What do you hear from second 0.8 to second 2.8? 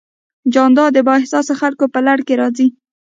د بااحساسه خلکو په لړ کې راځي.